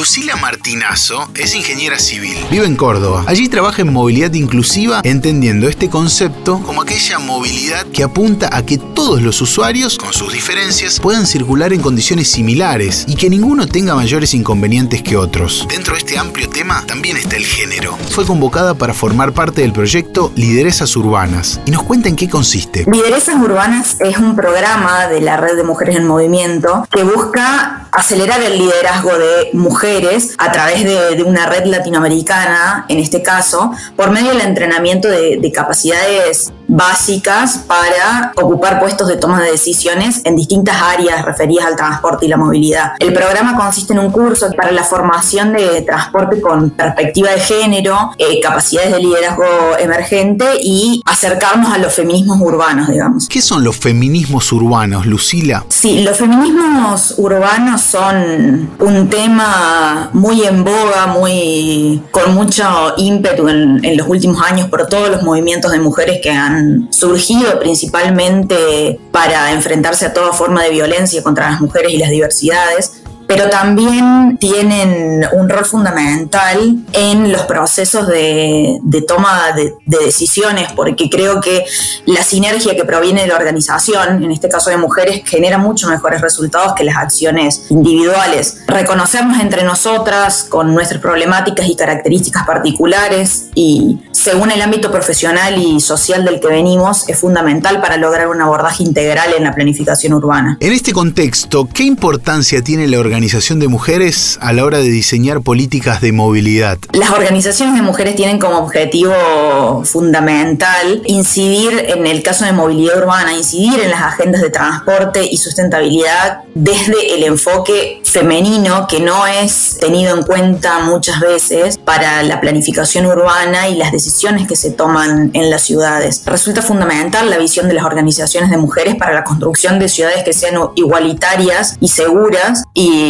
Lucila 0.03 0.35
Martinazo 0.35 1.29
es 1.33 1.55
ingeniera 1.55 1.97
civil. 1.97 2.35
Vive 2.51 2.65
en 2.65 2.75
Córdoba. 2.75 3.23
Allí 3.25 3.47
trabaja 3.47 3.83
en 3.83 3.93
movilidad 3.93 4.33
inclusiva, 4.33 4.99
entendiendo 5.05 5.69
este 5.69 5.89
concepto 5.89 6.61
como 6.61 6.81
aquella 6.81 7.19
movilidad 7.19 7.85
que 7.85 8.03
apunta 8.03 8.49
a 8.51 8.65
que 8.65 8.77
todos 8.77 9.21
los 9.21 9.39
usuarios, 9.39 9.97
con 9.97 10.11
sus 10.11 10.33
diferencias, 10.33 10.99
puedan 10.99 11.25
circular 11.25 11.71
en 11.71 11.79
condiciones 11.79 12.29
similares 12.29 13.05
y 13.07 13.15
que 13.15 13.29
ninguno 13.29 13.65
tenga 13.65 13.95
mayores 13.95 14.33
inconvenientes 14.33 15.01
que 15.01 15.15
otros. 15.15 15.65
Dentro 15.69 15.93
de 15.93 15.99
este 15.99 16.17
amplio 16.17 16.49
tema 16.49 16.83
también 16.85 17.15
está 17.15 17.37
el 17.37 17.45
género. 17.45 17.97
Fue 18.09 18.25
convocada 18.25 18.73
para 18.73 18.93
formar 18.93 19.31
parte 19.31 19.61
del 19.61 19.71
proyecto 19.71 20.33
Lideresas 20.35 20.97
Urbanas 20.97 21.61
y 21.65 21.71
nos 21.71 21.83
cuenta 21.83 22.09
en 22.09 22.17
qué 22.17 22.27
consiste. 22.27 22.85
Lideresas 22.91 23.35
Urbanas 23.35 23.95
es 24.01 24.17
un 24.17 24.35
programa 24.35 25.07
de 25.07 25.21
la 25.21 25.37
Red 25.37 25.55
de 25.55 25.63
Mujeres 25.63 25.95
en 25.95 26.07
Movimiento 26.07 26.85
que 26.91 27.05
busca 27.05 27.82
acelerar 27.93 28.41
el 28.41 28.57
liderazgo 28.57 29.17
de 29.17 29.49
mujeres 29.53 30.35
a 30.37 30.51
través 30.51 30.83
de, 30.83 31.23
una 31.23 31.45
red 31.45 31.65
latinoamericana, 31.65 32.85
en 32.89 32.99
este 32.99 33.21
caso, 33.21 33.71
por 33.95 34.11
medio 34.11 34.29
del 34.29 34.41
entrenamiento 34.41 35.07
de, 35.07 35.37
de 35.37 35.51
capacidades 35.51 36.51
básicas 36.67 37.59
para 37.67 38.31
ocupar 38.35 38.79
puestos 38.79 39.07
de 39.07 39.17
toma 39.17 39.41
de 39.41 39.51
decisiones 39.51 40.21
en 40.23 40.35
distintas 40.35 40.75
áreas 40.81 41.23
referidas 41.25 41.65
al 41.65 41.75
transporte 41.75 42.25
y 42.25 42.29
la 42.29 42.37
movilidad. 42.37 42.93
El 42.99 43.13
programa 43.13 43.55
consiste 43.55 43.93
en 43.93 43.99
un 43.99 44.11
curso 44.11 44.49
para 44.55 44.71
la 44.71 44.83
formación 44.83 45.53
de 45.53 45.81
transporte 45.81 46.41
con 46.41 46.71
perspectiva 46.71 47.31
de 47.31 47.39
género, 47.39 48.11
eh, 48.17 48.39
capacidades 48.41 48.91
de 48.93 48.99
liderazgo 48.99 49.45
emergente 49.79 50.45
y 50.61 51.01
acercarnos 51.05 51.73
a 51.73 51.77
los 51.77 51.93
feminismos 51.93 52.39
urbanos, 52.41 52.87
digamos. 52.87 53.27
¿Qué 53.27 53.41
son 53.41 53.63
los 53.63 53.77
feminismos 53.77 54.51
urbanos, 54.51 55.05
Lucila? 55.05 55.65
Sí, 55.69 56.03
los 56.03 56.17
feminismos 56.17 57.15
urbanos 57.17 57.81
son 57.81 58.69
un 58.79 59.09
tema 59.09 60.09
muy 60.13 60.43
en 60.43 60.63
boga, 60.63 61.07
muy 61.07 62.01
con 62.11 62.33
mucho 62.33 62.93
ímpetu 62.97 63.47
en, 63.47 63.83
en 63.83 63.97
los 63.97 64.07
últimos 64.07 64.41
años 64.41 64.69
por 64.69 64.87
todos 64.87 65.09
los 65.09 65.23
movimientos 65.23 65.71
de 65.71 65.79
mujeres 65.79 66.19
que 66.21 66.31
han 66.31 66.62
surgido 66.91 67.59
principalmente 67.59 68.99
para 69.11 69.51
enfrentarse 69.51 70.05
a 70.05 70.13
toda 70.13 70.33
forma 70.33 70.63
de 70.63 70.71
violencia 70.71 71.23
contra 71.23 71.51
las 71.51 71.61
mujeres 71.61 71.93
y 71.93 71.97
las 71.97 72.09
diversidades 72.09 73.02
pero 73.27 73.49
también 73.49 74.37
tienen 74.39 75.25
un 75.31 75.49
rol 75.49 75.65
fundamental 75.65 76.77
en 76.93 77.31
los 77.31 77.43
procesos 77.43 78.07
de, 78.07 78.79
toma 79.07 79.51
de, 79.55 79.73
decisiones, 79.85 80.71
porque 80.73 81.09
creo 81.09 81.39
que 81.39 81.65
la 82.05 82.23
sinergia 82.23 82.75
que 82.75 82.83
proviene 82.83 83.21
de 83.21 83.27
la 83.27 83.35
organización, 83.35 84.23
en 84.23 84.31
este 84.31 84.49
caso 84.49 84.69
de 84.69 84.77
mujeres, 84.77 85.21
genera 85.25 85.57
mucho 85.57 85.87
mejores 85.87 86.21
resultados 86.21 86.73
que 86.75 86.83
las 86.83 86.97
acciones 86.97 87.67
individuales. 87.69 88.63
Reconocernos 88.67 89.39
entre 89.39 89.63
nosotras 89.63 90.45
con 90.49 90.73
nuestras 90.73 91.01
problemáticas 91.01 91.67
y 91.67 91.75
características 91.75 92.45
particulares 92.45 93.49
y 93.55 93.99
según 94.11 94.51
el 94.51 94.61
ámbito 94.61 94.91
profesional 94.91 95.61
y 95.61 95.79
social 95.79 96.25
del 96.25 96.39
que 96.39 96.47
venimos 96.47 97.07
es 97.09 97.19
fundamental 97.19 97.81
para 97.81 97.97
lograr 97.97 98.27
un 98.27 98.41
abordaje 98.41 98.83
integral 98.83 99.33
en 99.37 99.43
la 99.43 99.53
planificación 99.53 100.13
urbana. 100.13 100.57
En 100.59 100.73
este 100.73 100.93
contexto, 100.93 101.67
¿qué 101.71 101.83
importancia 101.83 102.61
tiene 102.61 102.87
la 102.87 102.99
organización 102.99 103.12
organización 103.13 103.59
de 103.59 103.67
mujeres 103.67 104.39
a 104.41 104.53
la 104.53 104.65
hora 104.65 104.79
de 104.79 104.89
diseñar 104.89 105.41
políticas 105.41 106.01
de 106.01 106.11
movilidad? 106.11 106.79
Las 106.93 107.11
organizaciones 107.11 107.75
de 107.75 107.83
mujeres 107.83 108.15
tienen 108.15 108.39
como 108.39 108.57
objetivo 108.57 109.83
fundamental 109.85 111.03
incidir 111.05 111.85
en 111.89 112.07
el 112.07 112.23
caso 112.23 112.43
de 112.45 112.53
movilidad 112.53 113.03
urbana, 113.03 113.33
incidir 113.33 113.79
en 113.81 113.91
las 113.91 114.01
agendas 114.01 114.41
de 114.41 114.49
transporte 114.49 115.23
y 115.29 115.37
sustentabilidad 115.37 116.39
desde 116.55 117.13
el 117.13 117.23
enfoque 117.23 118.01
femenino 118.03 118.87
que 118.87 118.99
no 118.99 119.27
es 119.27 119.77
tenido 119.79 120.15
en 120.15 120.23
cuenta 120.23 120.79
muchas 120.79 121.19
veces 121.19 121.77
para 121.77 122.23
la 122.23 122.41
planificación 122.41 123.05
urbana 123.05 123.69
y 123.69 123.75
las 123.75 123.91
decisiones 123.91 124.47
que 124.47 124.55
se 124.55 124.71
toman 124.71 125.29
en 125.35 125.51
las 125.51 125.61
ciudades. 125.61 126.23
Resulta 126.25 126.63
fundamental 126.63 127.29
la 127.29 127.37
visión 127.37 127.67
de 127.67 127.75
las 127.75 127.85
organizaciones 127.85 128.49
de 128.49 128.57
mujeres 128.57 128.95
para 128.95 129.13
la 129.13 129.23
construcción 129.23 129.77
de 129.77 129.87
ciudades 129.87 130.23
que 130.23 130.33
sean 130.33 130.55
igualitarias 130.75 131.77
y 131.79 131.89
seguras 131.89 132.63
y 132.73 133.02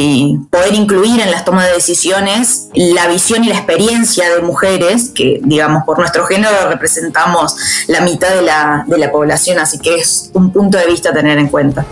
poder 0.49 0.73
incluir 0.73 1.19
en 1.21 1.31
las 1.31 1.45
tomas 1.45 1.67
de 1.67 1.73
decisiones 1.73 2.69
la 2.73 3.07
visión 3.07 3.43
y 3.43 3.47
la 3.47 3.55
experiencia 3.55 4.33
de 4.35 4.41
mujeres, 4.41 5.11
que 5.13 5.39
digamos 5.43 5.83
por 5.83 5.99
nuestro 5.99 6.25
género 6.25 6.69
representamos 6.69 7.55
la 7.87 8.01
mitad 8.01 8.29
de 8.29 8.41
la, 8.41 8.83
de 8.87 8.97
la 8.97 9.11
población, 9.11 9.59
así 9.59 9.79
que 9.79 9.95
es 9.95 10.29
un 10.33 10.51
punto 10.51 10.77
de 10.77 10.85
vista 10.85 11.09
a 11.09 11.13
tener 11.13 11.37
en 11.37 11.47
cuenta. 11.47 11.85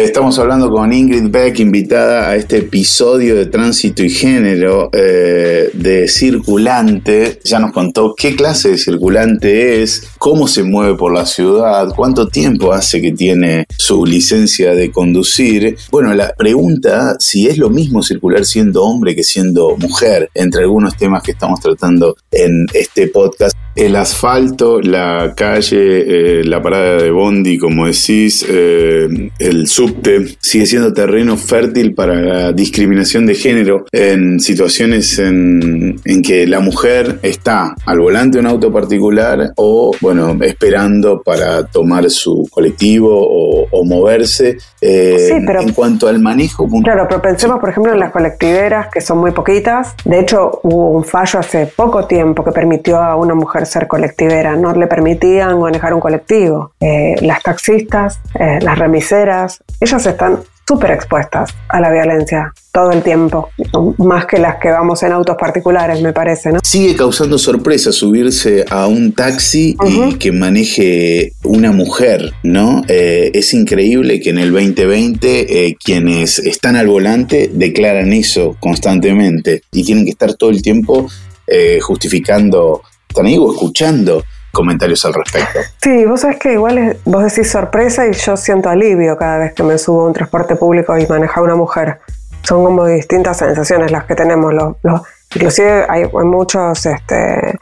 Estamos 0.00 0.38
hablando 0.38 0.70
con 0.70 0.90
Ingrid 0.90 1.28
Beck, 1.28 1.60
invitada 1.60 2.30
a 2.30 2.36
este 2.36 2.58
episodio 2.58 3.36
de 3.36 3.46
Tránsito 3.46 4.02
y 4.02 4.08
Género 4.08 4.88
eh, 4.92 5.70
de 5.74 6.08
Circulante. 6.08 7.40
Ya 7.44 7.58
nos 7.58 7.72
contó 7.72 8.14
qué 8.16 8.34
clase 8.34 8.70
de 8.70 8.78
circulante 8.78 9.82
es, 9.82 10.08
cómo 10.18 10.48
se 10.48 10.62
mueve 10.62 10.94
por 10.94 11.12
la 11.12 11.26
ciudad, 11.26 11.92
cuánto 11.94 12.28
tiempo 12.28 12.72
hace 12.72 13.02
que 13.02 13.12
tiene 13.12 13.66
su 13.76 14.06
licencia 14.06 14.74
de 14.74 14.90
conducir. 14.90 15.76
Bueno, 15.90 16.14
la 16.14 16.32
pregunta 16.34 17.16
si 17.18 17.46
es 17.48 17.58
lo 17.58 17.68
mismo 17.68 18.02
circular 18.02 18.46
siendo 18.46 18.84
hombre 18.84 19.14
que 19.14 19.22
siendo 19.22 19.76
mujer, 19.76 20.30
entre 20.34 20.62
algunos 20.62 20.96
temas 20.96 21.22
que 21.22 21.32
estamos 21.32 21.60
tratando 21.60 22.16
en 22.30 22.66
este 22.72 23.08
podcast. 23.08 23.54
El 23.74 23.96
asfalto, 23.96 24.80
la 24.80 25.32
calle, 25.36 26.40
eh, 26.40 26.44
la 26.44 26.62
parada 26.62 27.02
de 27.02 27.10
Bondi, 27.10 27.58
como 27.58 27.86
decís, 27.86 28.46
el 28.48 29.66
subte 29.66 30.36
sigue 30.40 30.66
siendo 30.66 30.92
terreno 30.92 31.36
fértil 31.36 31.94
para 31.94 32.14
la 32.20 32.52
discriminación 32.52 33.26
de 33.26 33.34
género 33.34 33.84
en 33.92 34.40
situaciones 34.40 35.18
en, 35.18 36.00
que 36.22 36.46
la 36.46 36.60
mujer 36.60 37.18
está 37.22 37.74
al 37.84 38.00
volante 38.00 38.38
de 38.38 38.40
un 38.40 38.46
auto 38.46 38.72
particular 38.72 39.52
o, 39.56 39.92
bueno, 40.00 40.36
esperando 40.42 41.22
para 41.22 41.66
tomar 41.66 42.08
su 42.10 42.48
colectivo 42.50 43.10
o, 43.12 43.84
moverse. 43.84 44.58
Eh, 44.80 45.28
sí, 45.28 45.34
pero, 45.44 45.60
en 45.60 45.72
cuanto 45.72 46.08
al 46.08 46.20
manejo. 46.20 46.68
Claro, 46.82 47.06
pero 47.08 47.20
pensemos, 47.20 47.58
por 47.58 47.70
ejemplo, 47.70 47.92
en 47.92 47.98
las 47.98 48.12
colectiveras, 48.12 48.88
que 48.92 49.00
son 49.00 49.18
muy 49.18 49.32
poquitas. 49.32 49.94
De 50.04 50.20
hecho, 50.20 50.60
hubo 50.62 50.90
un 50.90 51.04
fallo 51.04 51.40
hace 51.40 51.66
poco 51.66 52.06
tiempo 52.06 52.44
que 52.44 52.52
permitió 52.52 52.98
a 52.98 53.16
una 53.16 53.34
mujer 53.34 53.61
ser 53.66 53.86
colectivera. 53.86 54.56
No 54.56 54.72
le 54.74 54.86
permitían 54.86 55.60
manejar 55.60 55.94
un 55.94 56.00
colectivo. 56.00 56.72
Eh, 56.80 57.16
las 57.20 57.42
taxistas, 57.42 58.20
eh, 58.38 58.58
las 58.60 58.78
remiseras, 58.78 59.62
ellas 59.80 60.06
están 60.06 60.38
súper 60.66 60.92
expuestas 60.92 61.54
a 61.68 61.80
la 61.80 61.90
violencia 61.90 62.52
todo 62.72 62.90
el 62.90 63.02
tiempo, 63.02 63.50
más 63.98 64.24
que 64.24 64.38
las 64.38 64.56
que 64.56 64.70
vamos 64.70 65.02
en 65.02 65.12
autos 65.12 65.36
particulares, 65.38 66.00
me 66.00 66.14
parece, 66.14 66.50
¿no? 66.50 66.60
Sigue 66.62 66.96
causando 66.96 67.36
sorpresa 67.36 67.92
subirse 67.92 68.64
a 68.70 68.86
un 68.86 69.12
taxi 69.12 69.76
y 69.86 70.14
que 70.14 70.32
maneje 70.32 71.34
una 71.44 71.72
mujer, 71.72 72.32
¿no? 72.42 72.82
Eh, 72.88 73.30
es 73.34 73.52
increíble 73.52 74.20
que 74.20 74.30
en 74.30 74.38
el 74.38 74.52
2020 74.52 75.66
eh, 75.66 75.76
quienes 75.82 76.38
están 76.38 76.76
al 76.76 76.86
volante 76.86 77.50
declaran 77.52 78.14
eso 78.14 78.56
constantemente 78.58 79.62
y 79.70 79.84
tienen 79.84 80.04
que 80.04 80.10
estar 80.12 80.32
todo 80.34 80.48
el 80.48 80.62
tiempo 80.62 81.08
eh, 81.46 81.80
justificando, 81.80 82.82
están 83.12 83.26
ahí 83.26 83.38
o 83.38 83.52
escuchando 83.52 84.22
comentarios 84.52 85.04
al 85.04 85.14
respecto. 85.14 85.60
Sí, 85.80 86.04
vos 86.04 86.20
sabés 86.20 86.38
que 86.38 86.52
igual 86.52 86.96
vos 87.04 87.24
decís 87.24 87.50
sorpresa 87.50 88.06
y 88.06 88.12
yo 88.12 88.36
siento 88.36 88.68
alivio 88.68 89.16
cada 89.16 89.38
vez 89.38 89.54
que 89.54 89.62
me 89.62 89.78
subo 89.78 90.02
a 90.02 90.06
un 90.08 90.12
transporte 90.12 90.56
público 90.56 90.96
y 90.98 91.06
maneja 91.06 91.40
una 91.40 91.54
mujer 91.54 91.98
son 92.42 92.64
como 92.64 92.86
distintas 92.86 93.38
sensaciones 93.38 93.90
las 93.90 94.04
que 94.04 94.14
tenemos. 94.14 94.52
Los, 94.52 95.02
inclusive 95.34 95.86
hay, 95.88 96.04
muchos, 96.24 96.86
este, 96.86 97.58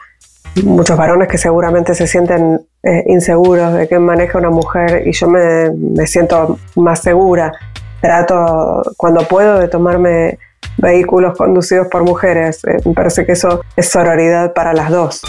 muchos 0.64 0.96
varones 0.96 1.28
que 1.28 1.38
seguramente 1.38 1.94
se 1.94 2.06
sienten 2.06 2.60
eh, 2.82 3.04
inseguros 3.06 3.74
de 3.74 3.88
que 3.88 3.98
maneja 3.98 4.38
una 4.38 4.50
mujer 4.50 5.06
y 5.06 5.12
yo 5.12 5.28
me, 5.28 6.06
siento 6.06 6.58
más 6.76 7.00
segura. 7.00 7.52
Trato 8.00 8.82
cuando 8.96 9.28
puedo 9.28 9.58
de 9.58 9.68
tomarme 9.68 10.38
vehículos 10.80 11.36
conducidos 11.36 11.88
por 11.88 12.04
mujeres. 12.04 12.64
Eh, 12.64 12.76
me 12.84 12.94
parece 12.94 13.24
que 13.26 13.32
eso 13.32 13.60
es 13.76 13.88
sororidad 13.88 14.52
para 14.54 14.72
las 14.72 14.90
dos. 14.90 15.22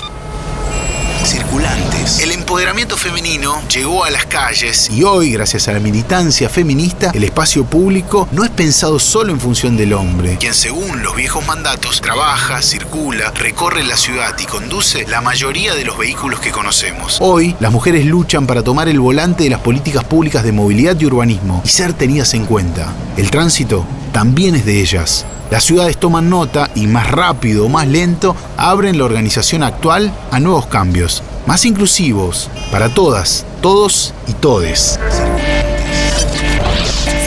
El 2.19 2.31
empoderamiento 2.31 2.97
femenino 2.97 3.61
llegó 3.67 4.03
a 4.03 4.09
las 4.09 4.25
calles 4.25 4.89
y 4.89 5.03
hoy, 5.03 5.33
gracias 5.33 5.67
a 5.67 5.73
la 5.73 5.79
militancia 5.79 6.49
feminista, 6.49 7.11
el 7.13 7.23
espacio 7.23 7.63
público 7.63 8.27
no 8.31 8.43
es 8.43 8.49
pensado 8.49 8.97
solo 8.97 9.31
en 9.31 9.39
función 9.39 9.77
del 9.77 9.93
hombre, 9.93 10.37
quien 10.39 10.55
según 10.55 11.03
los 11.03 11.15
viejos 11.15 11.45
mandatos 11.45 12.01
trabaja, 12.01 12.63
circula, 12.63 13.29
recorre 13.35 13.83
la 13.83 13.97
ciudad 13.97 14.35
y 14.39 14.45
conduce 14.45 15.05
la 15.07 15.21
mayoría 15.21 15.75
de 15.75 15.85
los 15.85 15.95
vehículos 15.95 16.39
que 16.39 16.49
conocemos. 16.49 17.19
Hoy, 17.21 17.55
las 17.59 17.71
mujeres 17.71 18.03
luchan 18.03 18.47
para 18.47 18.63
tomar 18.63 18.89
el 18.89 18.99
volante 18.99 19.43
de 19.43 19.51
las 19.51 19.59
políticas 19.59 20.03
públicas 20.03 20.43
de 20.43 20.53
movilidad 20.53 20.99
y 20.99 21.05
urbanismo 21.05 21.61
y 21.63 21.69
ser 21.69 21.93
tenidas 21.93 22.33
en 22.33 22.45
cuenta. 22.45 22.91
El 23.15 23.29
tránsito 23.29 23.85
también 24.11 24.55
es 24.55 24.65
de 24.65 24.81
ellas. 24.81 25.23
Las 25.51 25.65
ciudades 25.65 25.97
toman 25.97 26.29
nota 26.29 26.71
y 26.75 26.87
más 26.87 27.11
rápido 27.11 27.65
o 27.65 27.69
más 27.69 27.85
lento 27.85 28.37
abren 28.55 28.97
la 28.97 29.03
organización 29.03 29.63
actual 29.63 30.13
a 30.31 30.39
nuevos 30.39 30.67
cambios, 30.67 31.23
más 31.45 31.65
inclusivos 31.91 32.49
para 32.71 32.87
todas, 32.87 33.45
todos 33.61 34.13
y 34.27 34.33
todes. 34.33 34.97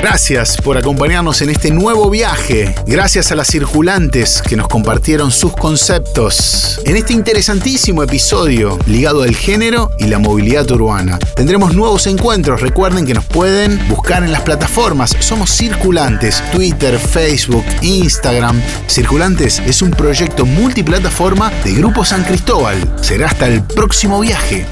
Gracias 0.07 0.59
por 0.59 0.77
acompañarnos 0.77 1.41
en 1.41 1.49
este 1.49 1.71
nuevo 1.71 2.11
viaje. 2.11 2.75
Gracias 2.87 3.33
a 3.33 3.35
las 3.37 3.47
circulantes 3.47 4.43
que 4.43 4.55
nos 4.55 4.69
compartieron 4.69 5.31
sus 5.31 5.57
conceptos 5.57 6.79
en 6.85 6.97
este 6.99 7.15
interesantísimo 7.15 8.03
episodio 8.03 8.79
ligado 8.87 9.23
al 9.23 9.35
género 9.35 9.91
y 9.99 10.09
la 10.09 10.19
movilidad 10.19 10.71
urbana. 10.71 11.19
Tendremos 11.35 11.75
nuevos 11.75 12.07
encuentros. 12.07 12.61
Recuerden 12.61 13.07
que 13.07 13.15
nos 13.15 13.25
pueden 13.25 13.81
buscar 13.89 14.23
en 14.23 14.33
las 14.33 14.43
plataformas. 14.43 15.17
Somos 15.21 15.51
Circulantes, 15.51 16.43
Twitter, 16.53 16.99
Facebook, 16.99 17.65
Instagram. 17.81 18.61
Circulantes 18.87 19.61
es 19.61 19.81
un 19.81 19.91
proyecto 19.91 20.45
multiplataforma 20.45 21.51
de 21.65 21.73
Grupo 21.73 22.05
San 22.05 22.25
Cristóbal. 22.25 22.77
Será 23.01 23.29
hasta 23.29 23.47
el 23.49 23.63
próximo 23.63 24.21
viaje. 24.21 24.67